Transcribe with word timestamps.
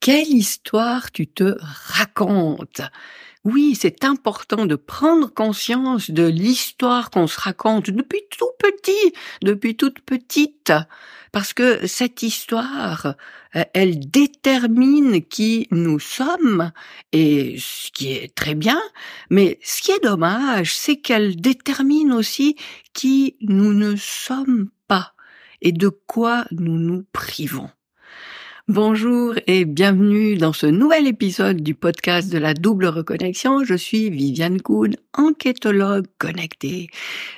quelle 0.00 0.28
histoire 0.28 1.12
tu 1.12 1.26
te 1.26 1.56
racontes 1.60 2.82
oui, 3.42 3.74
c'est 3.74 4.04
important 4.04 4.66
de 4.66 4.74
prendre 4.74 5.32
conscience 5.32 6.10
de 6.10 6.26
l'histoire 6.26 7.08
qu'on 7.08 7.26
se 7.26 7.40
raconte 7.40 7.88
depuis 7.88 8.20
tout 8.30 8.50
petit, 8.58 9.14
depuis 9.40 9.76
toute 9.76 10.00
petite, 10.00 10.74
parce 11.32 11.54
que 11.54 11.86
cette 11.86 12.22
histoire, 12.22 13.14
euh, 13.56 13.64
elle 13.72 14.10
détermine 14.10 15.22
qui 15.22 15.68
nous 15.70 15.98
sommes, 15.98 16.70
et 17.12 17.56
ce 17.58 17.90
qui 17.92 18.12
est 18.12 18.34
très 18.34 18.54
bien, 18.54 18.80
mais 19.30 19.58
ce 19.62 19.80
qui 19.80 19.92
est 19.92 20.04
dommage, 20.04 20.74
c'est 20.74 20.96
qu'elle 20.96 21.40
détermine 21.40 22.12
aussi 22.12 22.56
qui 22.92 23.36
nous 23.40 23.72
ne 23.72 23.96
sommes 23.96 24.68
pas 24.86 25.14
et 25.62 25.72
de 25.72 25.88
quoi 25.88 26.44
nous 26.50 26.76
nous 26.76 27.06
privons. 27.14 27.70
Bonjour 28.70 29.34
et 29.48 29.64
bienvenue 29.64 30.36
dans 30.36 30.52
ce 30.52 30.66
nouvel 30.66 31.08
épisode 31.08 31.60
du 31.60 31.74
podcast 31.74 32.30
de 32.32 32.38
la 32.38 32.54
double 32.54 32.86
reconnexion. 32.86 33.64
Je 33.64 33.74
suis 33.74 34.10
Viviane 34.10 34.62
Kuhn, 34.62 34.94
enquêtologue 35.12 36.06
connectée. 36.18 36.88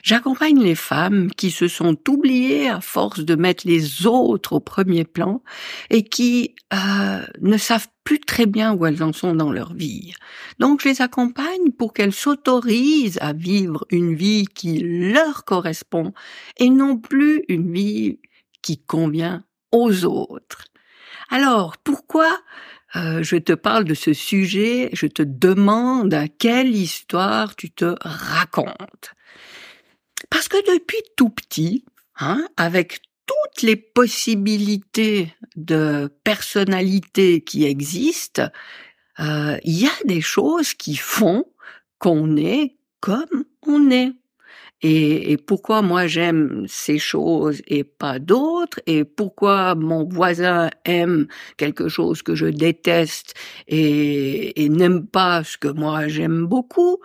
J'accompagne 0.03 0.63
les 0.63 0.75
femmes 0.75 1.31
qui 1.31 1.51
se 1.51 1.69
sont 1.69 1.97
oubliées 2.07 2.69
à 2.69 2.83
force 2.83 3.21
de 3.21 3.35
mettre 3.35 3.67
les 3.67 4.07
autres 4.07 4.53
au 4.53 4.61
premier 4.61 5.05
plan 5.05 5.43
et 5.89 6.03
qui 6.03 6.55
euh, 6.75 7.23
ne 7.41 7.57
savent 7.57 7.89
plus 8.05 8.21
très 8.21 8.45
bien 8.45 8.75
où 8.75 8.85
elles 8.85 9.03
en 9.03 9.15
sont 9.15 9.35
dans 9.35 9.53
leur 9.53 9.73
vie. 9.73 10.13
Donc 10.59 10.83
je 10.83 10.91
les 10.91 11.01
accompagne 11.01 11.71
pour 11.79 11.95
qu'elles 11.95 12.13
s'autorisent 12.13 13.19
à 13.23 13.33
vivre 13.33 13.87
une 13.89 14.15
vie 14.15 14.45
qui 14.55 14.81
leur 14.81 15.47
correspond 15.47 16.13
et 16.59 16.69
non 16.69 16.99
plus 16.99 17.43
une 17.49 17.73
vie 17.73 18.19
qui 18.61 18.77
convient 18.77 19.43
aux 19.73 20.05
autres. 20.05 20.67
Alors, 21.33 21.79
pourquoi 21.79 22.43
euh, 22.95 23.23
je 23.23 23.37
te 23.37 23.55
parle 23.55 23.85
de 23.85 23.95
ce 23.95 24.13
sujet 24.13 24.91
Je 24.93 25.07
te 25.07 25.23
demande 25.23 26.15
quelle 26.39 26.77
histoire 26.77 27.57
tu 27.57 27.71
te 27.71 27.95
racontes? 28.03 29.15
Parce 30.29 30.49
que 30.49 30.59
depuis 30.77 31.01
tout 31.17 31.31
petit, 31.31 31.87
hein, 32.21 32.47
avec 32.59 33.01
toutes 33.25 33.63
les 33.63 33.77
possibilités 33.77 35.35
de 35.57 36.13
personnalité 36.23 37.43
qui 37.43 37.65
existent, 37.65 38.51
euh, 39.19 39.57
il 39.65 39.81
y 39.81 39.87
a 39.87 40.05
des 40.05 40.21
choses 40.21 40.75
qui 40.75 40.97
font 40.97 41.47
qu'on 41.99 42.37
est 42.37 42.77
comme 43.01 43.47
on 43.67 43.91
est 43.91 44.13
et, 44.83 45.37
pourquoi 45.37 45.81
moi 45.81 46.07
j'aime 46.09 46.65
ces 46.67 46.99
choses 46.99 47.63
et 47.69 47.85
pas 47.85 48.19
d'autres, 48.19 48.81
et 48.87 49.05
pourquoi 49.05 49.77
mon 49.77 50.05
voisin 50.05 50.71
aime 50.85 51.29
quelque 51.57 51.89
chose 51.89 52.23
que 52.23 52.35
je 52.35 52.47
déteste 52.47 53.35
et, 53.69 54.69
n'aime 54.69 55.07
pas 55.07 55.45
ce 55.45 55.57
que 55.57 55.69
moi 55.69 56.09
j'aime 56.09 56.47
beaucoup, 56.47 56.99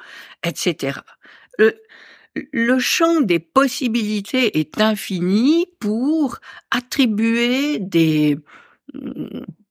etc. 0.44 1.00
Le, 1.58 2.80
champ 2.80 3.22
des 3.22 3.40
possibilités 3.40 4.60
est 4.60 4.80
infini 4.80 5.66
pour 5.80 6.38
attribuer 6.72 7.80
des, 7.80 8.38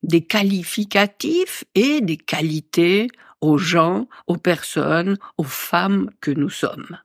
des 0.03 0.25
qualificatifs 0.25 1.65
et 1.75 2.01
des 2.01 2.17
qualités 2.17 3.09
aux 3.41 3.59
gens, 3.59 4.09
aux 4.27 4.37
personnes, 4.37 5.17
aux 5.39 5.45
femmes 5.45 6.11
que 6.21 6.31
nous 6.31 6.51
sommes. 6.51 6.99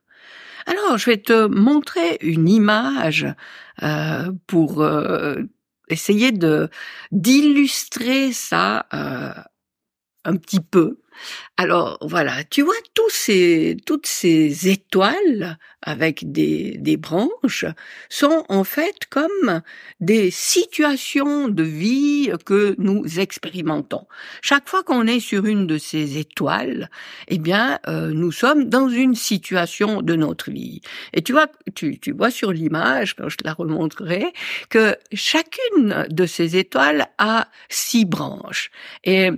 Alors, 0.66 0.98
je 0.98 1.10
vais 1.10 1.16
te 1.18 1.46
montrer 1.46 2.18
une 2.20 2.48
image 2.48 3.26
euh, 3.82 4.32
pour 4.46 4.82
euh, 4.82 5.42
essayer 5.88 6.32
de 6.32 6.68
d'illustrer 7.10 8.32
ça 8.32 8.86
euh, 8.94 9.32
un 10.24 10.36
petit 10.36 10.60
peu. 10.60 10.98
Alors 11.56 11.98
voilà, 12.00 12.44
tu 12.44 12.62
vois 12.62 12.74
tous 12.94 13.10
ces, 13.10 13.76
toutes 13.86 14.06
ces 14.06 14.68
étoiles 14.68 15.58
avec 15.82 16.30
des, 16.32 16.76
des 16.78 16.96
branches 16.96 17.66
sont 18.08 18.44
en 18.48 18.64
fait 18.64 19.06
comme 19.10 19.62
des 20.00 20.30
situations 20.30 21.48
de 21.48 21.62
vie 21.62 22.30
que 22.46 22.74
nous 22.78 23.20
expérimentons. 23.20 24.06
Chaque 24.40 24.68
fois 24.68 24.82
qu'on 24.82 25.06
est 25.06 25.20
sur 25.20 25.44
une 25.44 25.66
de 25.66 25.78
ces 25.78 26.18
étoiles, 26.18 26.88
eh 27.28 27.38
bien, 27.38 27.78
euh, 27.88 28.12
nous 28.12 28.32
sommes 28.32 28.68
dans 28.68 28.88
une 28.88 29.14
situation 29.14 30.02
de 30.02 30.14
notre 30.14 30.50
vie. 30.50 30.80
Et 31.12 31.22
tu 31.22 31.32
vois, 31.32 31.48
tu, 31.74 31.98
tu 31.98 32.12
vois 32.12 32.30
sur 32.30 32.52
l'image, 32.52 33.14
quand 33.14 33.28
je 33.28 33.36
te 33.36 33.44
la 33.44 33.52
remontrerai, 33.52 34.32
que 34.70 34.96
chacune 35.12 36.06
de 36.08 36.26
ces 36.26 36.56
étoiles 36.56 37.06
a 37.18 37.48
six 37.68 38.04
branches. 38.04 38.70
Et 39.04 39.30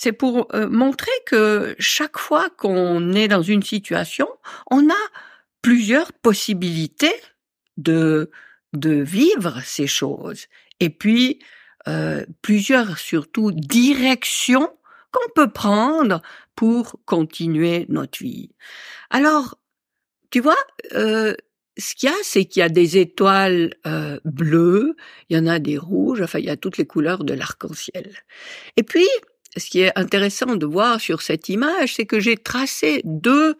c'est 0.00 0.12
pour 0.12 0.48
euh, 0.54 0.66
montrer 0.66 1.10
que 1.26 1.76
chaque 1.78 2.16
fois 2.16 2.48
qu'on 2.48 3.12
est 3.12 3.28
dans 3.28 3.42
une 3.42 3.62
situation, 3.62 4.26
on 4.70 4.88
a 4.88 5.02
plusieurs 5.60 6.14
possibilités 6.14 7.14
de 7.76 8.30
de 8.72 8.92
vivre 8.92 9.60
ces 9.62 9.86
choses 9.86 10.46
et 10.78 10.88
puis 10.88 11.40
euh, 11.86 12.24
plusieurs 12.40 12.96
surtout 12.96 13.52
directions 13.52 14.70
qu'on 15.12 15.28
peut 15.34 15.52
prendre 15.52 16.22
pour 16.56 16.98
continuer 17.04 17.84
notre 17.90 18.20
vie. 18.20 18.52
Alors, 19.10 19.58
tu 20.30 20.40
vois, 20.40 20.56
euh, 20.94 21.34
ce 21.76 21.94
qu'il 21.94 22.08
y 22.08 22.12
a, 22.12 22.16
c'est 22.22 22.46
qu'il 22.46 22.60
y 22.60 22.62
a 22.62 22.70
des 22.70 22.96
étoiles 22.96 23.74
bleues, 24.24 24.96
il 25.28 25.36
y 25.36 25.40
en 25.40 25.46
a 25.46 25.58
des 25.58 25.76
rouges, 25.76 26.22
enfin 26.22 26.38
il 26.38 26.46
y 26.46 26.50
a 26.50 26.56
toutes 26.56 26.78
les 26.78 26.86
couleurs 26.86 27.22
de 27.22 27.34
l'arc-en-ciel. 27.34 28.14
Et 28.78 28.82
puis, 28.82 29.08
ce 29.56 29.68
qui 29.68 29.80
est 29.80 29.98
intéressant 29.98 30.56
de 30.56 30.66
voir 30.66 31.00
sur 31.00 31.22
cette 31.22 31.48
image, 31.48 31.94
c'est 31.96 32.06
que 32.06 32.20
j'ai 32.20 32.36
tracé 32.36 33.00
deux 33.04 33.56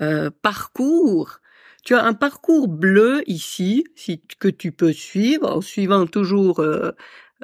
euh, 0.00 0.30
parcours. 0.42 1.40
Tu 1.84 1.94
as 1.94 2.04
un 2.04 2.14
parcours 2.14 2.68
bleu 2.68 3.22
ici, 3.26 3.84
que 4.38 4.48
tu 4.48 4.72
peux 4.72 4.92
suivre 4.92 5.56
en 5.56 5.60
suivant 5.60 6.06
toujours 6.06 6.60
euh, 6.60 6.92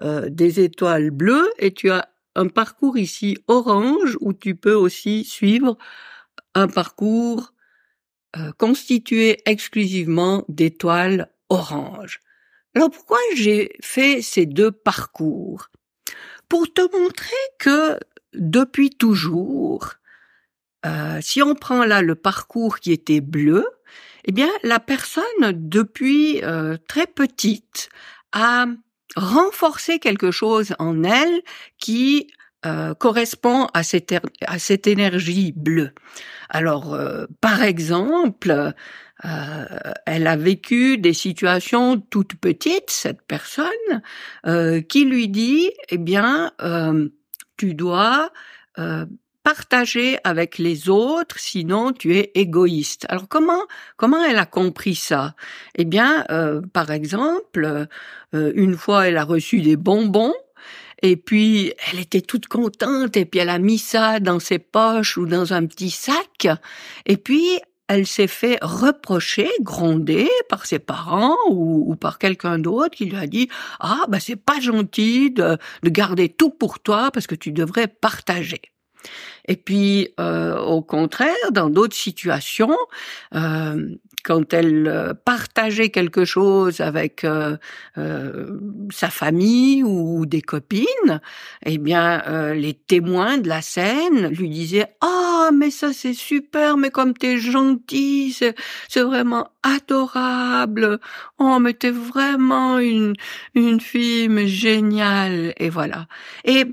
euh, 0.02 0.28
des 0.28 0.60
étoiles 0.60 1.10
bleues, 1.10 1.50
et 1.58 1.72
tu 1.72 1.90
as 1.90 2.08
un 2.34 2.48
parcours 2.48 2.96
ici 2.98 3.38
orange 3.46 4.16
où 4.20 4.32
tu 4.32 4.54
peux 4.54 4.74
aussi 4.74 5.24
suivre 5.24 5.76
un 6.54 6.68
parcours 6.68 7.52
constitué 8.56 9.42
exclusivement 9.44 10.46
d'étoiles 10.48 11.30
oranges. 11.50 12.20
Alors 12.74 12.90
pourquoi 12.90 13.18
j'ai 13.36 13.76
fait 13.82 14.22
ces 14.22 14.46
deux 14.46 14.72
parcours? 14.72 15.68
Pour 16.52 16.70
te 16.70 16.82
montrer 16.94 17.32
que 17.58 17.98
depuis 18.34 18.90
toujours, 18.90 19.94
euh, 20.84 21.18
si 21.22 21.40
on 21.40 21.54
prend 21.54 21.86
là 21.86 22.02
le 22.02 22.14
parcours 22.14 22.78
qui 22.78 22.92
était 22.92 23.22
bleu, 23.22 23.64
eh 24.26 24.32
bien 24.32 24.50
la 24.62 24.78
personne 24.78 25.24
depuis 25.52 26.44
euh, 26.44 26.76
très 26.88 27.06
petite 27.06 27.88
a 28.32 28.66
renforcé 29.16 29.98
quelque 29.98 30.30
chose 30.30 30.74
en 30.78 31.04
elle 31.04 31.40
qui 31.78 32.30
euh, 32.66 32.92
correspond 32.92 33.68
à 33.72 33.82
cette, 33.82 34.14
à 34.46 34.58
cette 34.58 34.86
énergie 34.86 35.54
bleue. 35.56 35.92
Alors, 36.50 36.94
par 37.40 37.62
exemple, 37.62 38.74
euh, 39.24 39.64
elle 40.06 40.26
a 40.26 40.36
vécu 40.36 40.98
des 40.98 41.12
situations 41.12 42.00
toutes 42.00 42.34
petites, 42.34 42.90
cette 42.90 43.22
personne, 43.22 44.02
euh, 44.46 44.80
qui 44.80 45.04
lui 45.04 45.28
dit, 45.28 45.70
eh 45.90 45.98
bien, 45.98 46.52
euh, 46.62 47.08
tu 47.56 47.74
dois 47.74 48.30
partager 49.42 50.16
avec 50.24 50.56
les 50.56 50.88
autres, 50.88 51.38
sinon 51.38 51.92
tu 51.92 52.16
es 52.16 52.30
égoïste. 52.34 53.04
Alors 53.10 53.28
comment 53.28 53.60
comment 53.98 54.24
elle 54.24 54.38
a 54.38 54.46
compris 54.46 54.94
ça? 54.94 55.34
Eh 55.74 55.84
bien, 55.84 56.24
par 56.72 56.90
exemple, 56.90 57.86
une 58.32 58.76
fois 58.78 59.08
elle 59.08 59.18
a 59.18 59.24
reçu 59.24 59.60
des 59.60 59.76
bonbons. 59.76 60.34
Et 61.02 61.16
puis, 61.16 61.74
elle 61.90 61.98
était 61.98 62.20
toute 62.20 62.46
contente, 62.46 63.16
et 63.16 63.24
puis 63.24 63.40
elle 63.40 63.48
a 63.48 63.58
mis 63.58 63.78
ça 63.78 64.20
dans 64.20 64.38
ses 64.38 64.60
poches 64.60 65.18
ou 65.18 65.26
dans 65.26 65.52
un 65.52 65.66
petit 65.66 65.90
sac. 65.90 66.46
Et 67.06 67.16
puis, 67.16 67.58
elle 67.92 68.06
s'est 68.06 68.26
fait 68.26 68.58
reprocher, 68.62 69.50
gronder 69.60 70.26
par 70.48 70.64
ses 70.64 70.78
parents 70.78 71.36
ou, 71.50 71.94
par 71.94 72.18
quelqu'un 72.18 72.58
d'autre 72.58 72.96
qui 72.96 73.04
lui 73.04 73.16
a 73.16 73.26
dit 73.26 73.50
ah 73.80 74.04
bah 74.08 74.18
c'est 74.18 74.36
pas 74.36 74.60
gentil 74.60 75.30
de, 75.30 75.58
de 75.82 75.90
garder 75.90 76.30
tout 76.30 76.48
pour 76.48 76.80
toi 76.80 77.10
parce 77.12 77.26
que 77.26 77.34
tu 77.34 77.52
devrais 77.52 77.88
partager. 77.88 78.62
Et 79.46 79.56
puis, 79.56 80.08
euh, 80.20 80.58
au 80.58 80.80
contraire, 80.80 81.34
dans 81.50 81.68
d'autres 81.68 81.96
situations, 81.96 82.76
euh, 83.34 83.88
quand 84.24 84.52
elle 84.54 84.86
euh, 84.86 85.14
partageait 85.14 85.90
quelque 85.90 86.24
chose 86.24 86.80
avec 86.80 87.26
sa 88.90 89.10
famille 89.10 89.82
ou 89.84 90.26
des 90.26 90.42
copines, 90.42 91.20
eh 91.64 91.78
bien, 91.78 92.22
les 92.54 92.74
témoins 92.74 93.38
de 93.38 93.48
la 93.48 93.62
scène 93.62 94.28
lui 94.28 94.48
disaient 94.48 94.86
ah 95.00 95.50
mais 95.52 95.70
ça 95.70 95.92
c'est 95.92 96.14
super, 96.14 96.76
mais 96.76 96.90
comme 96.90 97.14
t'es 97.14 97.38
gentil, 97.38 98.32
c'est 98.32 99.00
vraiment 99.00 99.48
adorable. 99.62 100.98
Oh 101.38 101.58
mais 101.60 101.74
t'es 101.74 101.90
vraiment 101.90 102.78
une 102.78 103.14
une 103.54 103.80
fille 103.80 104.28
mais 104.28 104.46
géniale 104.48 105.52
et 105.56 105.70
voilà. 105.70 106.06
Et 106.44 106.64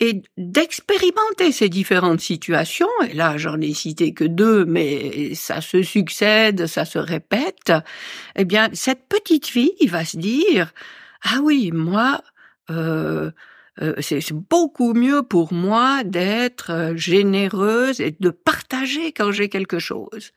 et 0.00 0.22
d'expérimenter 0.36 1.52
ces 1.52 1.68
différentes 1.68 2.20
situations. 2.20 2.88
Et 3.08 3.14
là, 3.14 3.36
j'en 3.36 3.60
ai 3.60 3.74
cité 3.74 4.14
que 4.14 4.24
deux, 4.24 4.64
mais 4.64 5.34
ça 5.34 5.60
se 5.60 5.82
succède, 5.82 6.66
ça 6.66 6.84
se 6.84 6.98
répète. 6.98 7.72
Eh 8.34 8.44
bien, 8.44 8.70
cette 8.72 9.06
petite 9.08 9.46
fille 9.46 9.86
va 9.86 10.04
se 10.04 10.16
dire 10.16 10.72
ah 11.22 11.40
oui, 11.42 11.70
moi. 11.72 12.22
Euh, 12.70 13.30
euh, 13.80 13.94
c'est 14.00 14.32
beaucoup 14.32 14.92
mieux 14.94 15.22
pour 15.22 15.52
moi 15.52 16.02
d'être 16.04 16.70
euh, 16.70 16.96
généreuse 16.96 18.00
et 18.00 18.14
de 18.18 18.30
partager 18.30 19.12
quand 19.12 19.32
j'ai 19.32 19.48
quelque 19.48 19.78
chose. 19.78 20.32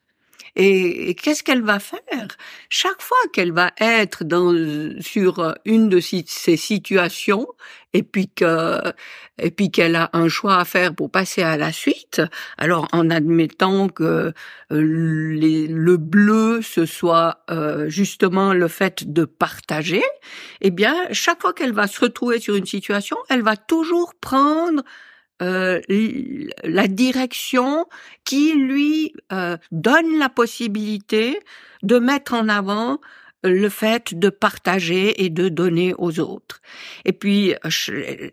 Et, 0.55 1.15
qu'est-ce 1.15 1.43
qu'elle 1.43 1.63
va 1.63 1.79
faire? 1.79 2.27
Chaque 2.69 3.01
fois 3.01 3.17
qu'elle 3.33 3.51
va 3.51 3.71
être 3.79 4.23
dans 4.23 4.53
sur 5.01 5.55
une 5.65 5.89
de 5.89 5.99
ces 5.99 6.57
situations, 6.57 7.47
et 7.93 8.03
puis 8.03 8.29
que 8.29 8.79
et 9.39 9.49
puis 9.49 9.71
qu'elle 9.71 9.95
a 9.95 10.11
un 10.13 10.27
choix 10.27 10.57
à 10.57 10.65
faire 10.65 10.93
pour 10.93 11.09
passer 11.09 11.41
à 11.41 11.57
la 11.57 11.71
suite, 11.71 12.21
alors 12.57 12.87
en 12.91 13.09
admettant 13.09 13.89
que 13.89 14.03
euh, 14.03 14.33
le 14.69 15.95
bleu 15.97 16.61
ce 16.61 16.85
soit 16.85 17.43
euh, 17.49 17.89
justement 17.89 18.53
le 18.53 18.67
fait 18.67 19.11
de 19.11 19.25
partager, 19.25 20.03
eh 20.61 20.71
bien 20.71 20.95
chaque 21.11 21.41
fois 21.41 21.53
qu'elle 21.53 21.73
va 21.73 21.87
se 21.87 21.99
retrouver 21.99 22.39
sur 22.39 22.55
une 22.55 22.65
situation, 22.67 23.17
elle 23.29 23.41
va 23.41 23.57
toujours 23.57 24.13
prendre 24.15 24.83
euh, 25.41 25.81
la 26.63 26.87
direction 26.87 27.85
qui 28.23 28.53
lui 28.53 29.13
euh, 29.31 29.57
donne 29.71 30.17
la 30.19 30.29
possibilité 30.29 31.39
de 31.81 31.99
mettre 31.99 32.33
en 32.33 32.49
avant 32.49 32.99
le 33.43 33.67
fait 33.67 34.17
de 34.17 34.29
partager 34.29 35.23
et 35.23 35.29
de 35.29 35.49
donner 35.49 35.93
aux 35.97 36.19
autres. 36.19 36.61
Et 37.03 37.11
puis, 37.11 37.53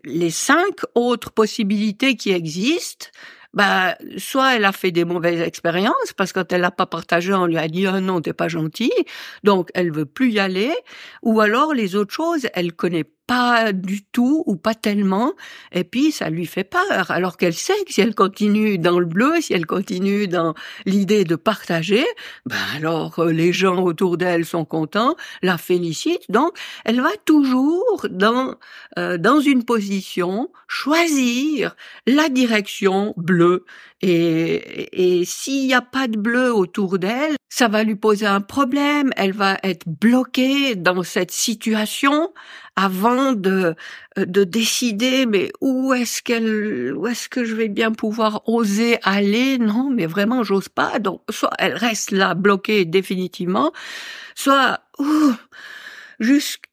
les 0.05 0.29
cinq 0.29 0.81
autres 0.95 1.31
possibilités 1.31 2.15
qui 2.15 2.31
existent, 2.31 3.07
bah, 3.53 3.97
soit 4.17 4.55
elle 4.55 4.65
a 4.65 4.71
fait 4.71 4.91
des 4.91 5.03
mauvaises 5.03 5.41
expériences 5.41 6.13
parce 6.15 6.31
que 6.31 6.39
quand 6.39 6.53
elle 6.53 6.61
n'a 6.61 6.71
pas 6.71 6.85
partagé, 6.85 7.33
on 7.33 7.45
lui 7.45 7.57
a 7.57 7.67
dit 7.67 7.85
oh 7.87 7.99
non 7.99 8.21
t'es 8.21 8.33
pas 8.33 8.47
gentil, 8.47 8.91
donc 9.43 9.69
elle 9.73 9.91
veut 9.91 10.05
plus 10.05 10.31
y 10.31 10.39
aller, 10.39 10.73
ou 11.21 11.41
alors 11.41 11.73
les 11.73 11.95
autres 11.95 12.13
choses 12.13 12.47
elle 12.53 12.71
connaît 12.73 13.05
pas 13.31 13.71
du 13.71 14.03
tout 14.03 14.43
ou 14.45 14.57
pas 14.57 14.75
tellement, 14.75 15.31
et 15.71 15.85
puis 15.85 16.11
ça 16.11 16.29
lui 16.29 16.45
fait 16.45 16.65
peur, 16.65 17.11
alors 17.11 17.37
qu'elle 17.37 17.53
sait 17.53 17.81
que 17.85 17.93
si 17.93 18.01
elle 18.01 18.13
continue 18.13 18.77
dans 18.77 18.99
le 18.99 19.05
bleu, 19.05 19.39
si 19.39 19.53
elle 19.53 19.65
continue 19.65 20.27
dans 20.27 20.53
l'idée 20.85 21.23
de 21.23 21.37
partager, 21.37 22.03
ben 22.45 22.57
alors 22.75 23.19
euh, 23.19 23.31
les 23.31 23.53
gens 23.53 23.83
autour 23.83 24.17
d'elle 24.17 24.43
sont 24.43 24.65
contents, 24.65 25.15
la 25.41 25.57
félicitent, 25.57 26.29
donc 26.29 26.57
elle 26.83 26.99
va 26.99 27.15
toujours 27.23 28.05
dans 28.09 28.55
euh, 28.99 29.17
dans 29.17 29.39
une 29.39 29.63
position 29.63 30.49
choisir 30.67 31.77
la 32.07 32.27
direction 32.27 33.13
bleue 33.15 33.63
et, 34.01 35.19
et 35.19 35.25
s'il 35.25 35.67
n'y 35.67 35.73
a 35.73 35.81
pas 35.81 36.07
de 36.07 36.17
bleu 36.17 36.53
autour 36.53 36.97
d'elle, 36.97 37.35
ça 37.49 37.67
va 37.67 37.83
lui 37.83 37.95
poser 37.95 38.25
un 38.25 38.41
problème. 38.41 39.11
Elle 39.15 39.33
va 39.33 39.57
être 39.63 39.87
bloquée 39.87 40.75
dans 40.75 41.03
cette 41.03 41.31
situation 41.31 42.33
avant 42.75 43.33
de 43.33 43.75
de 44.17 44.43
décider. 44.43 45.25
Mais 45.25 45.51
où 45.61 45.93
est-ce 45.93 46.23
qu'elle, 46.23 46.93
où 46.95 47.05
est-ce 47.07 47.29
que 47.29 47.43
je 47.43 47.55
vais 47.55 47.67
bien 47.67 47.91
pouvoir 47.91 48.41
oser 48.47 48.97
aller? 49.03 49.57
Non, 49.59 49.91
mais 49.91 50.07
vraiment, 50.07 50.43
j'ose 50.43 50.69
pas. 50.69 50.97
Donc, 50.99 51.21
soit 51.29 51.51
elle 51.59 51.75
reste 51.75 52.11
là 52.11 52.33
bloquée 52.33 52.85
définitivement, 52.85 53.71
soit 54.33 54.79
ouh, 54.97 55.33
jusqu'à 56.19 56.70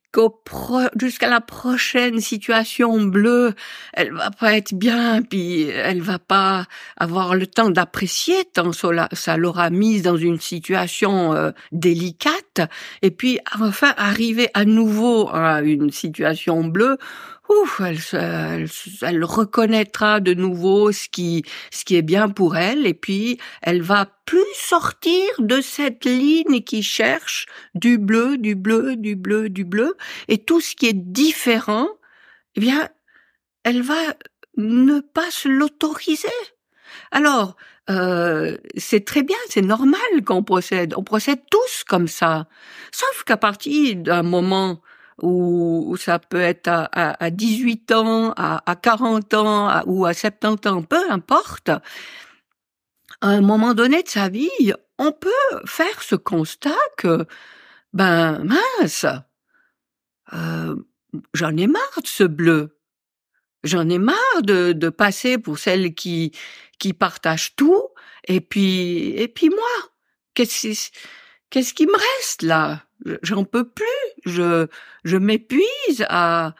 jusqu'à 0.96 1.28
la 1.28 1.40
prochaine 1.40 2.20
situation 2.20 3.00
bleue, 3.00 3.54
elle 3.92 4.12
va 4.12 4.30
pas 4.30 4.56
être 4.56 4.74
bien, 4.74 5.22
puis 5.22 5.62
elle 5.62 6.02
va 6.02 6.18
pas 6.18 6.66
avoir 6.96 7.34
le 7.34 7.46
temps 7.46 7.70
d'apprécier 7.70 8.44
tant 8.52 8.72
ça 8.72 9.36
l'aura 9.36 9.70
mise 9.70 10.02
dans 10.02 10.16
une 10.16 10.40
situation 10.40 11.34
euh, 11.34 11.50
délicate, 11.72 12.60
et 13.02 13.10
puis 13.10 13.38
enfin 13.60 13.94
arriver 13.96 14.48
à 14.54 14.64
nouveau 14.64 15.28
à 15.28 15.60
une 15.62 15.90
situation 15.90 16.64
bleue 16.64 16.98
ouf, 17.48 17.80
elle, 17.80 18.68
elle, 19.02 19.24
reconnaîtra 19.24 20.20
de 20.20 20.34
nouveau 20.34 20.92
ce 20.92 21.08
qui, 21.08 21.44
ce 21.70 21.84
qui 21.84 21.96
est 21.96 22.02
bien 22.02 22.28
pour 22.28 22.56
elle, 22.56 22.86
et 22.86 22.94
puis 22.94 23.38
elle 23.62 23.82
va 23.82 24.06
plus 24.24 24.54
sortir 24.54 25.24
de 25.38 25.60
cette 25.60 26.04
ligne 26.04 26.60
qui 26.62 26.82
cherche 26.82 27.46
du 27.74 27.98
bleu, 27.98 28.36
du 28.38 28.54
bleu, 28.54 28.96
du 28.96 29.16
bleu, 29.16 29.48
du 29.48 29.64
bleu, 29.64 29.96
et 30.28 30.38
tout 30.38 30.60
ce 30.60 30.76
qui 30.76 30.86
est 30.86 30.92
différent, 31.12 31.88
eh 32.56 32.60
bien, 32.60 32.88
elle 33.64 33.82
va 33.82 33.94
ne 34.56 35.00
pas 35.00 35.30
se 35.30 35.48
l'autoriser. 35.48 36.28
Alors, 37.10 37.56
euh, 37.90 38.58
c'est 38.76 39.04
très 39.04 39.22
bien, 39.22 39.36
c'est 39.48 39.62
normal 39.62 40.00
qu'on 40.26 40.42
procède. 40.42 40.94
On 40.96 41.02
procède 41.02 41.40
tous 41.50 41.84
comme 41.84 42.08
ça. 42.08 42.48
Sauf 42.92 43.24
qu'à 43.24 43.36
partir 43.36 43.96
d'un 43.96 44.22
moment 44.22 44.82
ou, 45.22 45.96
ça 45.98 46.18
peut 46.18 46.40
être 46.40 46.68
à, 46.68 46.86
à, 46.92 47.30
18 47.30 47.92
ans, 47.92 48.32
à, 48.36 48.62
à 48.70 48.76
40 48.76 49.34
ans 49.34 49.82
ou 49.86 50.06
à 50.06 50.14
70 50.14 50.68
ans, 50.68 50.82
peu 50.82 51.10
importe. 51.10 51.70
À 53.20 53.28
un 53.28 53.40
moment 53.40 53.74
donné 53.74 54.02
de 54.02 54.08
sa 54.08 54.28
vie, 54.28 54.72
on 54.98 55.12
peut 55.12 55.30
faire 55.66 56.02
ce 56.02 56.14
constat 56.14 56.70
que, 56.96 57.26
ben 57.92 58.44
mince, 58.44 59.06
euh, 60.32 60.76
j'en 61.34 61.56
ai 61.56 61.66
marre 61.66 62.00
de 62.02 62.06
ce 62.06 62.24
bleu. 62.24 62.78
J'en 63.64 63.88
ai 63.88 63.98
marre 63.98 64.42
de, 64.42 64.72
de 64.72 64.88
passer 64.88 65.38
pour 65.38 65.58
celle 65.58 65.94
qui 65.94 66.32
qui 66.78 66.92
partage 66.92 67.56
tout. 67.56 67.88
Et 68.26 68.40
puis 68.40 69.10
et 69.16 69.28
puis 69.28 69.50
moi, 69.50 69.90
qu'est-ce 70.34 70.90
qu'est-ce 71.50 71.74
qui 71.74 71.86
me 71.86 71.96
reste 72.18 72.42
là? 72.42 72.82
J'en 73.22 73.44
peux 73.44 73.68
plus. 73.68 73.84
Je 74.26 74.66
je 75.04 75.16
m'épuise 75.16 76.04
à 76.08 76.54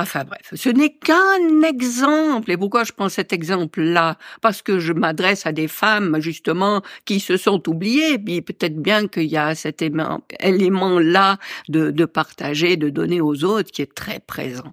Enfin 0.00 0.22
bref, 0.22 0.52
ce 0.54 0.68
n'est 0.68 0.94
qu'un 0.94 1.62
exemple. 1.66 2.52
Et 2.52 2.56
pourquoi 2.56 2.84
je 2.84 2.92
prends 2.92 3.08
cet 3.08 3.32
exemple-là? 3.32 4.16
Parce 4.40 4.62
que 4.62 4.78
je 4.78 4.92
m'adresse 4.92 5.44
à 5.44 5.50
des 5.50 5.66
femmes 5.66 6.20
justement 6.20 6.82
qui 7.04 7.18
se 7.18 7.36
sont 7.36 7.68
oubliées. 7.68 8.16
Puis 8.16 8.40
peut-être 8.40 8.80
bien 8.80 9.08
qu'il 9.08 9.24
y 9.24 9.36
a 9.36 9.56
cet 9.56 9.82
élément-là 9.82 11.38
de, 11.68 11.90
de, 11.90 12.04
partager, 12.04 12.76
de 12.76 12.90
donner 12.90 13.20
aux 13.20 13.42
autres 13.42 13.72
qui 13.72 13.82
est 13.82 13.92
très 13.92 14.20
présent. 14.20 14.72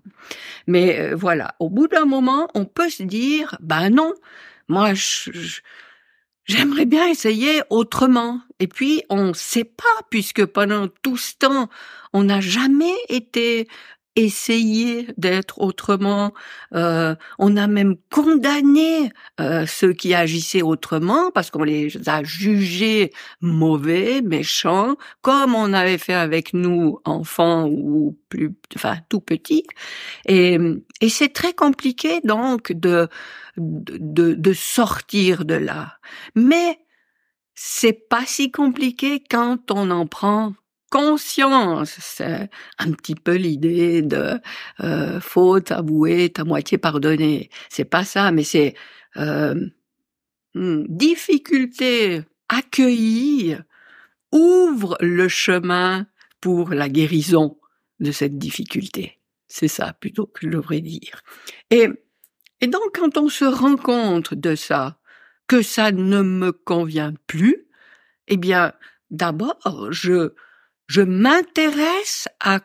Mais 0.68 1.00
euh, 1.00 1.16
voilà, 1.16 1.56
au 1.60 1.72
bout 1.72 1.88
d'un 1.88 2.06
moment, 2.06 2.48
on 2.54 2.66
peut 2.66 2.90
se 2.90 3.02
dire, 3.02 3.58
ben 3.62 3.90
non, 3.90 4.14
moi 4.68 4.94
je 4.94 5.60
J'aimerais 6.46 6.86
bien 6.86 7.08
essayer 7.08 7.62
autrement. 7.72 8.40
Et 8.60 8.68
puis, 8.68 9.04
on 9.10 9.30
ne 9.30 9.34
sait 9.34 9.64
pas, 9.64 10.06
puisque 10.10 10.46
pendant 10.46 10.88
tout 11.02 11.18
ce 11.18 11.34
temps, 11.36 11.70
on 12.14 12.24
n'a 12.24 12.40
jamais 12.40 12.94
été 13.10 13.68
essayé 14.16 15.08
d'être 15.18 15.60
autrement. 15.60 16.34
Euh, 16.74 17.16
on 17.40 17.58
a 17.58 17.68
même 17.68 17.96
condamné 18.12 19.12
euh, 19.40 19.66
ceux 19.66 19.94
qui 19.94 20.14
agissaient 20.14 20.62
autrement 20.62 21.32
parce 21.32 21.52
qu'on 21.52 21.64
les 21.64 21.92
a 22.08 22.24
jugés 22.24 23.12
mauvais, 23.42 24.22
méchants, 24.22 24.96
comme 25.22 25.56
on 25.56 25.74
avait 25.74 25.98
fait 25.98 26.14
avec 26.14 26.54
nous 26.54 27.00
enfants 27.06 27.68
ou 27.68 28.18
plus, 28.30 28.54
enfin 28.76 28.98
tout 29.10 29.22
petits. 29.22 29.66
Et, 30.28 30.58
et 31.02 31.10
c'est 31.10 31.34
très 31.34 31.54
compliqué 31.54 32.22
donc 32.24 32.72
de 32.72 33.08
de, 33.58 34.34
de 34.34 34.54
sortir 34.54 35.46
de 35.46 35.56
là. 35.56 35.98
Mais 36.36 36.80
c'est 37.56 38.08
pas 38.10 38.26
si 38.26 38.52
compliqué 38.52 39.24
quand 39.30 39.72
on 39.72 39.90
en 39.92 40.08
prend 40.08 40.54
conscience. 40.90 41.96
C'est 42.00 42.50
un 42.80 42.92
petit 42.92 43.16
peu 43.16 43.36
l'idée 43.36 44.02
de 44.02 44.40
euh, 44.82 45.20
faute 45.20 45.72
avouée, 45.72 46.32
à 46.38 46.44
moitié 46.44 46.78
pardonnée. 46.78 47.50
C'est 47.70 47.86
pas 47.86 48.04
ça, 48.06 48.32
mais 48.32 48.44
c'est 48.44 48.76
euh, 49.18 49.56
hmm, 50.54 50.86
difficulté 50.88 52.24
accueillie 52.50 53.58
ouvre 54.32 54.98
le 55.00 55.28
chemin 55.28 56.08
pour 56.42 56.70
la 56.72 56.90
guérison 56.90 57.58
de 58.00 58.12
cette 58.12 58.38
difficulté. 58.38 59.20
C'est 59.48 59.68
ça 59.68 59.94
plutôt 59.94 60.28
que 60.28 60.42
je 60.42 60.50
devrais 60.50 60.82
dire. 60.82 61.22
Et 61.72 61.90
et 62.62 62.68
donc, 62.68 62.82
quand 62.94 63.18
on 63.18 63.30
se 63.30 63.46
rend 63.46 63.76
compte 63.76 64.34
de 64.34 64.56
ça, 64.56 64.98
que 65.48 65.62
ça 65.62 65.92
ne 65.92 66.22
me 66.22 66.52
convient 66.52 67.14
plus, 67.28 67.68
eh 68.28 68.38
bien, 68.38 68.74
d'abord, 69.12 69.92
je, 69.92 70.34
je 70.88 71.02
m'intéresse 71.02 72.28
à, 72.40 72.60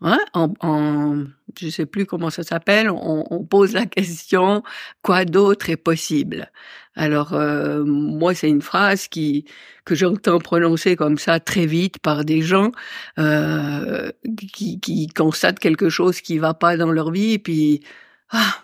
hein, 0.00 0.18
en, 0.34 0.52
en, 0.60 1.24
je 1.58 1.68
sais 1.68 1.86
plus 1.86 2.06
comment 2.06 2.30
ça 2.30 2.42
s'appelle, 2.42 2.90
on, 2.90 3.24
on, 3.30 3.44
pose 3.44 3.72
la 3.72 3.86
question, 3.86 4.62
quoi 5.02 5.24
d'autre 5.24 5.70
est 5.70 5.76
possible? 5.76 6.50
Alors, 6.94 7.34
euh, 7.34 7.84
moi, 7.84 8.34
c'est 8.34 8.48
une 8.48 8.62
phrase 8.62 9.08
qui, 9.08 9.44
que 9.84 9.94
j'entends 9.94 10.38
prononcer 10.38 10.96
comme 10.96 11.18
ça 11.18 11.40
très 11.40 11.66
vite 11.66 11.98
par 11.98 12.24
des 12.24 12.42
gens, 12.42 12.72
euh, 13.18 14.10
qui, 14.52 14.80
qui 14.80 15.06
constatent 15.08 15.58
quelque 15.58 15.88
chose 15.88 16.20
qui 16.20 16.38
va 16.38 16.54
pas 16.54 16.76
dans 16.76 16.90
leur 16.90 17.10
vie, 17.10 17.38
puis, 17.38 17.82
ah, 18.30 18.62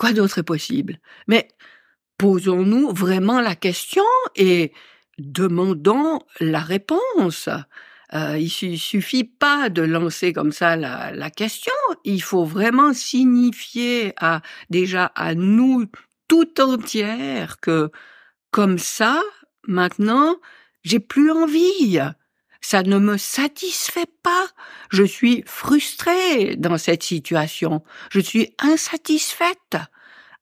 Quoi 0.00 0.14
d'autre 0.14 0.38
est 0.38 0.44
possible? 0.44 0.98
Mais 1.26 1.46
posons-nous 2.16 2.90
vraiment 2.94 3.42
la 3.42 3.54
question 3.54 4.02
et 4.34 4.72
demandons 5.18 6.20
la 6.40 6.60
réponse. 6.60 7.50
Euh, 8.12 8.38
il 8.38 8.78
suffit 8.78 9.24
pas 9.24 9.68
de 9.68 9.82
lancer 9.82 10.32
comme 10.32 10.52
ça 10.52 10.76
la, 10.76 11.12
la 11.12 11.30
question. 11.30 11.72
Il 12.04 12.22
faut 12.22 12.44
vraiment 12.44 12.92
signifier 12.92 14.12
à 14.16 14.42
déjà 14.68 15.06
à 15.14 15.34
nous 15.34 15.86
tout 16.26 16.60
entière 16.60 17.60
que 17.60 17.90
comme 18.50 18.78
ça, 18.78 19.22
maintenant, 19.66 20.36
j'ai 20.82 20.98
plus 20.98 21.30
envie. 21.30 22.00
Ça 22.60 22.82
ne 22.82 22.98
me 22.98 23.16
satisfait 23.16 24.10
pas. 24.22 24.46
Je 24.90 25.04
suis 25.04 25.44
frustrée 25.46 26.56
dans 26.56 26.78
cette 26.78 27.02
situation. 27.02 27.82
Je 28.10 28.20
suis 28.20 28.54
insatisfaite. 28.58 29.76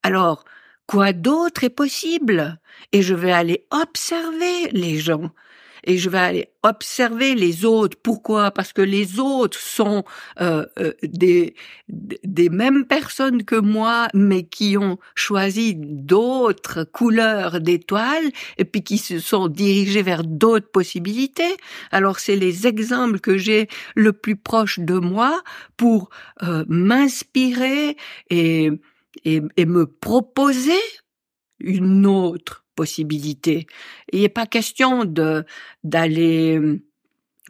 Alors, 0.03 0.43
quoi 0.87 1.13
d'autre 1.13 1.63
est 1.63 1.69
possible? 1.69 2.59
Et 2.91 3.03
je 3.03 3.13
vais 3.13 3.31
aller 3.31 3.67
observer 3.71 4.69
les 4.71 4.99
gens 4.99 5.31
et 5.83 5.97
je 5.97 6.09
vais 6.09 6.17
aller 6.17 6.49
observer 6.63 7.35
les 7.35 7.65
autres. 7.65 7.97
Pourquoi? 8.01 8.51
Parce 8.51 8.73
que 8.73 8.81
les 8.81 9.19
autres 9.19 9.57
sont 9.57 10.03
euh, 10.41 10.65
euh, 10.79 10.93
des, 11.03 11.55
des 11.87 12.49
mêmes 12.49 12.85
personnes 12.85 13.43
que 13.43 13.55
moi, 13.55 14.07
mais 14.13 14.43
qui 14.43 14.77
ont 14.77 14.97
choisi 15.15 15.75
d'autres 15.75 16.83
couleurs 16.83 17.61
d'étoiles 17.61 18.31
et 18.57 18.65
puis 18.65 18.83
qui 18.83 18.97
se 18.97 19.19
sont 19.19 19.47
dirigés 19.47 20.01
vers 20.01 20.23
d'autres 20.23 20.69
possibilités. 20.69 21.55
Alors 21.91 22.19
c'est 22.19 22.35
les 22.35 22.67
exemples 22.67 23.19
que 23.19 23.37
j'ai 23.37 23.67
le 23.95 24.13
plus 24.13 24.35
proche 24.35 24.79
de 24.79 24.95
moi 24.95 25.41
pour 25.77 26.09
euh, 26.43 26.65
m'inspirer 26.67 27.95
et, 28.29 28.69
et, 29.23 29.41
et 29.57 29.65
me 29.65 29.85
proposer 29.85 30.81
une 31.59 32.05
autre 32.05 32.65
Il 32.85 33.65
n'est 34.13 34.29
pas 34.29 34.45
question 34.45 35.05
de 35.05 35.45
d'aller 35.83 36.57
euh, 36.57 36.81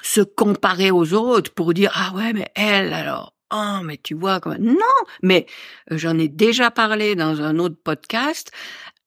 se 0.01 0.21
comparer 0.21 0.91
aux 0.91 1.13
autres 1.13 1.53
pour 1.53 1.74
dire 1.74 1.91
ah 1.93 2.13
ouais 2.15 2.33
mais 2.33 2.50
elle 2.55 2.93
alors 2.93 3.33
oh 3.53 3.79
mais 3.83 4.00
tu 4.01 4.13
vois 4.13 4.39
non 4.59 4.77
mais 5.21 5.45
j'en 5.91 6.17
ai 6.17 6.27
déjà 6.27 6.71
parlé 6.71 7.15
dans 7.15 7.41
un 7.41 7.59
autre 7.59 7.77
podcast 7.83 8.51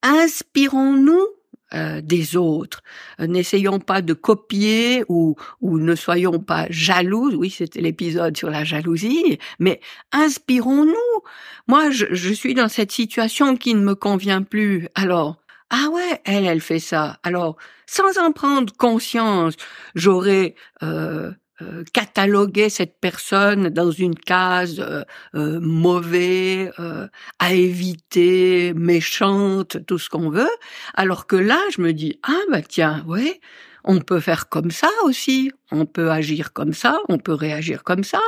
inspirons-nous 0.03 1.27
euh, 1.75 2.03
des 2.03 2.37
autres. 2.37 2.83
N'essayons 3.19 3.79
pas 3.79 4.03
de 4.03 4.13
copier 4.13 5.05
ou, 5.09 5.37
ou 5.63 5.79
ne 5.79 5.95
soyons 5.95 6.39
pas 6.39 6.67
jaloux. 6.69 7.33
Oui, 7.35 7.49
c'était 7.49 7.81
l'épisode 7.81 8.37
sur 8.37 8.51
la 8.51 8.63
jalousie, 8.63 9.39
mais 9.59 9.81
inspirons-nous. 10.13 11.23
Moi, 11.69 11.91
je, 11.91 12.05
je, 12.11 12.33
suis 12.35 12.53
dans 12.53 12.69
cette 12.69 12.93
situation 12.93 13.57
qui 13.57 13.75
ne 13.75 13.81
me 13.81 13.95
convient 13.95 14.43
plus. 14.43 14.89
Alors, 14.95 15.42
ah 15.73 15.89
ouais, 15.91 16.21
elle, 16.27 16.45
elle 16.45 16.61
fait 16.61 16.79
ça. 16.79 17.19
Alors, 17.23 17.57
sans 17.87 18.19
en 18.19 18.31
prendre 18.31 18.73
conscience, 18.77 19.55
j'aurais 19.95 20.55
euh, 20.83 21.33
euh, 21.63 21.83
catalogué 21.95 22.69
cette 22.69 23.01
personne 23.01 23.71
dans 23.71 23.91
une 23.91 24.15
case 24.15 24.81
euh, 24.81 25.03
euh 25.35 25.61
mauvais, 25.61 26.71
euh, 26.79 27.09
à 27.39 27.55
éviter, 27.55 28.75
méchante, 28.75 29.79
tout 29.87 29.99
ce 29.99 30.11
qu'on 30.11 30.29
veut. 30.29 30.51
Alors 30.95 31.27
que 31.27 31.37
là, 31.37 31.59
je 31.75 31.81
me 31.81 31.93
dis 31.95 32.21
ah 32.23 32.41
bah 32.51 32.61
tiens, 32.61 33.03
ouais, 33.07 33.41
on 33.85 34.01
peut 34.01 34.21
faire 34.21 34.51
comme 34.51 34.71
ça 34.71 34.91
aussi. 35.05 35.53
On 35.71 35.87
peut 35.87 36.11
agir 36.11 36.53
comme 36.53 36.75
ça, 36.75 37.01
on 37.09 37.17
peut 37.19 37.35
réagir 37.35 37.83
comme 37.83 38.05
ça. 38.05 38.21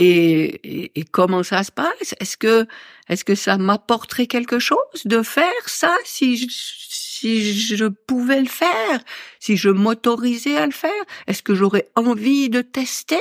Et, 0.00 0.98
et, 0.98 1.04
comment 1.04 1.42
ça 1.42 1.62
se 1.62 1.70
passe? 1.70 2.14
Est-ce 2.20 2.38
que 2.38 2.66
est-ce 3.10 3.24
que 3.24 3.34
ça 3.34 3.58
m'apporterait 3.58 4.26
quelque 4.26 4.58
chose 4.58 4.78
de 5.04 5.22
faire 5.22 5.66
ça 5.66 5.94
si 6.04 6.38
je, 6.38 6.46
si 6.48 7.52
je 7.52 7.84
pouvais 7.84 8.40
le 8.40 8.48
faire, 8.48 9.00
si 9.40 9.58
je 9.58 9.68
m'autorisais 9.68 10.56
à 10.56 10.64
le 10.64 10.72
faire? 10.72 10.90
Est-ce 11.26 11.42
que 11.42 11.54
j'aurais 11.54 11.88
envie 11.96 12.48
de 12.48 12.62
tester? 12.62 13.20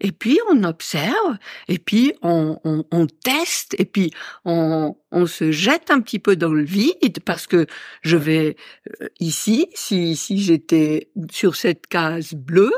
Et 0.00 0.12
puis 0.12 0.38
on 0.50 0.64
observe, 0.64 1.38
et 1.68 1.78
puis 1.78 2.12
on, 2.22 2.58
on, 2.64 2.84
on 2.90 3.06
teste, 3.06 3.74
et 3.78 3.84
puis 3.84 4.12
on, 4.44 4.96
on, 5.12 5.26
se 5.26 5.52
jette 5.52 5.90
un 5.90 6.00
petit 6.00 6.18
peu 6.18 6.34
dans 6.34 6.52
le 6.52 6.64
vide 6.64 7.20
parce 7.24 7.46
que 7.46 7.66
je 8.02 8.16
vais 8.16 8.56
euh, 9.00 9.08
ici, 9.20 9.68
si, 9.74 10.16
si 10.16 10.42
j'étais 10.42 11.08
sur 11.30 11.54
cette 11.54 11.86
case 11.86 12.34
bleue, 12.34 12.72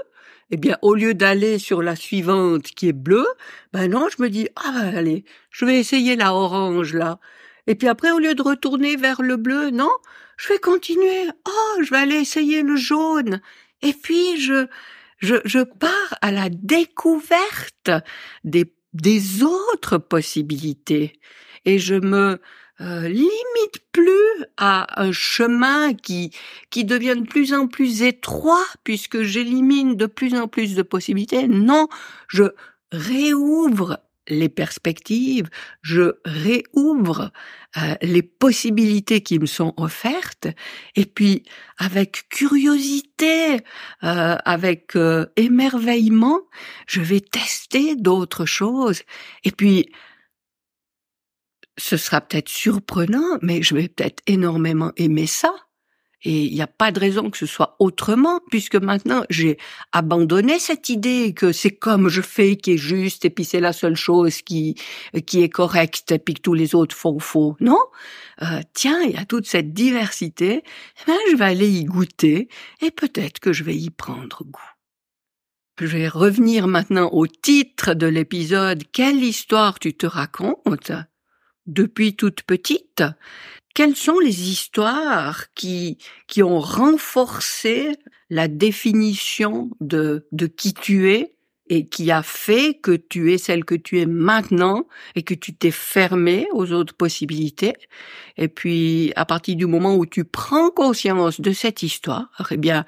eh 0.55 0.57
bien, 0.57 0.79
au 0.83 0.95
lieu 0.95 1.15
d'aller 1.15 1.59
sur 1.59 1.83
la 1.83 1.97
suivante 1.97 2.63
qui 2.63 2.89
est 2.89 2.93
bleue, 2.93 3.27
ben 3.73 3.91
non, 3.91 4.07
je 4.09 4.23
me 4.23 4.31
dis, 4.31 4.49
ah, 4.55 4.71
ben, 4.73 4.97
allez, 4.97 5.25
je 5.51 5.65
vais 5.65 5.81
essayer 5.81 6.15
la 6.15 6.33
orange, 6.33 6.95
là. 6.95 7.19
Et 7.67 7.75
puis 7.75 7.89
après, 7.89 8.13
au 8.13 8.21
lieu 8.21 8.37
de 8.37 8.43
retourner 8.43 8.95
vers 8.95 9.21
le 9.21 9.37
bleu, 9.37 9.71
non, 9.71 9.91
je 10.37 10.49
vais 10.51 10.61
continuer. 10.61 11.29
Oh, 11.49 11.83
je 11.83 11.91
vais 11.91 11.97
aller 11.97 12.17
essayer 12.17 12.63
le 12.63 12.77
jaune. 12.77 13.41
Et 13.83 13.95
puis, 13.95 14.41
je, 14.41 14.69
je, 15.19 15.37
je 15.45 15.59
pars 15.59 16.15
à 16.23 16.31
la 16.31 16.49
découverte 16.51 17.91
des, 18.45 18.73
des 18.93 19.43
autres 19.43 19.99
possibilités. 19.99 21.19
Et 21.65 21.81
je 21.81 21.97
me, 21.97 22.41
euh, 22.81 23.09
limite 23.09 23.79
plus 23.93 24.45
à 24.57 25.01
un 25.01 25.13
chemin 25.13 25.95
qui 25.95 26.33
qui 26.71 26.85
devient 26.85 27.15
de 27.17 27.27
plus 27.27 27.55
en 27.55 27.69
plus 27.69 28.03
étroit 28.03 28.65
puisque 28.83 29.23
j'élimine 29.23 29.97
de 29.97 30.07
plus 30.07 30.35
en 30.35 30.49
plus 30.49 30.75
de 30.75 30.83
possibilités. 30.83 31.47
Non, 31.47 31.87
je 32.27 32.45
réouvre 32.91 34.01
les 34.27 34.49
perspectives, 34.49 35.49
je 35.83 36.15
réouvre 36.25 37.31
euh, 37.77 37.95
les 38.03 38.23
possibilités 38.23 39.21
qui 39.21 39.39
me 39.39 39.47
sont 39.47 39.75
offertes, 39.77 40.49
et 40.97 41.05
puis 41.05 41.45
avec 41.79 42.29
curiosité, 42.31 43.59
euh, 44.03 44.37
avec 44.45 44.97
émerveillement, 45.37 46.41
je 46.87 47.03
vais 47.03 47.21
tester 47.21 47.97
d'autres 47.97 48.47
choses, 48.47 49.03
et 49.45 49.51
puis 49.51 49.91
ce 51.77 51.97
sera 51.97 52.21
peut-être 52.21 52.49
surprenant, 52.49 53.39
mais 53.43 53.63
je 53.63 53.75
vais 53.75 53.89
peut-être 53.89 54.23
énormément 54.27 54.93
aimer 54.97 55.27
ça. 55.27 55.55
Et 56.27 56.45
il 56.45 56.55
n'y 56.55 56.63
a 56.63 56.67
pas 56.67 56.91
de 56.91 56.99
raison 56.99 57.29
que 57.29 57.37
ce 57.37 57.45
soit 57.45 57.77
autrement, 57.81 58.41
puisque 58.51 58.77
maintenant 58.77 59.25
j'ai 59.29 59.59
abandonné 59.93 60.59
cette 60.59 60.89
idée 60.89 61.35
que 61.35 61.53
c'est 61.53 61.77
comme 61.77 62.09
je 62.09 62.23
fais 62.23 62.57
qui 62.57 62.73
est 62.73 62.79
juste, 62.79 63.27
et 63.27 63.31
puis 63.31 63.45
c'est 63.45 63.61
la 63.61 63.75
seule 63.75 63.97
chose 63.97 64.41
qui 64.41 64.75
qui 65.27 65.43
est 65.43 65.51
correcte, 65.51 66.13
et 66.13 66.19
puis 66.19 66.35
que 66.35 66.41
tous 66.41 66.55
les 66.55 66.75
autres 66.75 66.97
font 66.97 67.19
faux. 67.19 67.57
Non, 67.61 67.81
euh, 68.41 68.61
tiens, 68.73 69.03
il 69.03 69.13
y 69.13 69.17
a 69.19 69.27
toute 69.27 69.47
cette 69.47 69.75
diversité. 69.75 70.63
Eh 70.65 71.07
ben, 71.07 71.19
je 71.31 71.37
vais 71.37 71.45
aller 71.45 71.69
y 71.69 71.85
goûter, 71.85 72.49
et 72.81 72.91
peut-être 72.91 73.39
que 73.39 73.53
je 73.53 73.65
vais 73.65 73.77
y 73.77 73.91
prendre 73.91 74.45
goût. 74.45 74.71
Je 75.79 75.87
vais 75.87 76.09
revenir 76.09 76.69
maintenant 76.69 77.11
au 77.13 77.27
titre 77.27 77.95
de 77.95 78.07
l'épisode 78.07 78.85
Quelle 78.93 79.23
histoire 79.23 79.79
tu 79.79 79.93
te 79.93 80.07
racontes? 80.07 80.93
Depuis 81.67 82.17
toute 82.17 82.43
petite, 82.43 83.03
quelles 83.75 83.97
sont 83.97 84.19
les 84.19 84.51
histoires 84.51 85.53
qui, 85.55 85.99
qui 86.29 86.43
ont 86.43 86.61
renforcé 86.61 87.97
la 88.31 88.49
définition 88.49 89.71
de, 89.81 90.27
de 90.33 90.47
qui 90.47 90.75
tu 90.75 91.11
es 91.11 91.35
et 91.69 91.87
qui 91.87 92.11
a 92.11 92.23
fait 92.23 92.75
que 92.75 92.93
tu 92.93 93.33
es 93.33 93.39
celle 93.39 93.65
que 93.65 93.75
tu 93.75 93.99
es 93.99 94.07
maintenant 94.07 94.87
et 95.15 95.23
que 95.23 95.35
tu 95.35 95.55
t'es 95.55 95.71
fermé 95.71 96.47
aux 96.53 96.73
autres 96.73 96.95
possibilités? 96.95 97.75
Et 98.37 98.49
puis, 98.49 99.13
à 99.17 99.25
partir 99.25 99.57
du 99.57 99.67
moment 99.67 99.97
où 99.97 100.07
tu 100.07 100.25
prends 100.25 100.71
conscience 100.71 101.41
de 101.41 101.53
cette 101.53 101.83
histoire, 101.83 102.29
eh 102.51 102.57
bien, 102.57 102.85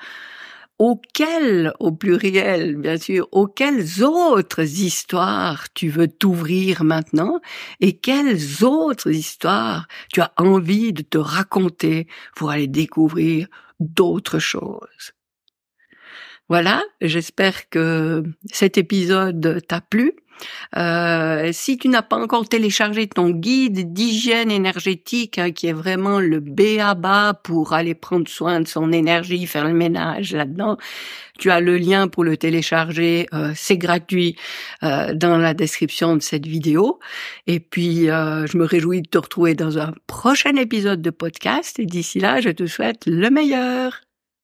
auxquelles, 0.78 1.72
au 1.80 1.92
pluriel 1.92 2.76
bien 2.76 2.98
sûr, 2.98 3.28
auxquelles 3.32 4.02
autres 4.04 4.62
histoires 4.62 5.72
tu 5.74 5.88
veux 5.88 6.08
t'ouvrir 6.08 6.84
maintenant 6.84 7.40
et 7.80 7.96
quelles 7.98 8.64
autres 8.64 9.10
histoires 9.10 9.86
tu 10.12 10.20
as 10.20 10.32
envie 10.36 10.92
de 10.92 11.02
te 11.02 11.18
raconter 11.18 12.06
pour 12.36 12.50
aller 12.50 12.68
découvrir 12.68 13.48
d'autres 13.80 14.38
choses. 14.38 15.15
Voilà, 16.48 16.82
j'espère 17.00 17.68
que 17.70 18.22
cet 18.52 18.78
épisode 18.78 19.60
t'a 19.66 19.80
plu. 19.80 20.12
Euh, 20.76 21.50
si 21.52 21.78
tu 21.78 21.88
n'as 21.88 22.02
pas 22.02 22.16
encore 22.16 22.48
téléchargé 22.48 23.06
ton 23.06 23.30
guide 23.30 23.92
d'hygiène 23.92 24.50
énergétique, 24.50 25.38
hein, 25.38 25.50
qui 25.50 25.66
est 25.66 25.72
vraiment 25.72 26.20
le 26.20 26.40
B 26.40 26.78
à 26.80 26.94
bas 26.94 27.34
pour 27.34 27.72
aller 27.72 27.94
prendre 27.94 28.28
soin 28.28 28.60
de 28.60 28.68
son 28.68 28.92
énergie, 28.92 29.46
faire 29.46 29.66
le 29.66 29.74
ménage 29.74 30.32
là-dedans, 30.32 30.76
tu 31.38 31.50
as 31.50 31.60
le 31.60 31.76
lien 31.78 32.08
pour 32.08 32.24
le 32.24 32.36
télécharger. 32.36 33.26
Euh, 33.32 33.52
c'est 33.54 33.78
gratuit 33.78 34.36
euh, 34.82 35.14
dans 35.14 35.38
la 35.38 35.54
description 35.54 36.16
de 36.16 36.22
cette 36.22 36.46
vidéo. 36.46 36.98
Et 37.46 37.60
puis, 37.60 38.06
je 38.06 38.56
me 38.56 38.64
réjouis 38.64 39.02
de 39.02 39.08
te 39.08 39.18
retrouver 39.18 39.54
dans 39.54 39.78
un 39.78 39.92
prochain 40.06 40.54
épisode 40.56 41.02
de 41.02 41.10
podcast. 41.10 41.78
Et 41.78 41.86
d'ici 41.86 42.20
là, 42.20 42.40
je 42.40 42.50
te 42.50 42.66
souhaite 42.66 43.04
le 43.06 43.30
meilleur. 43.30 44.05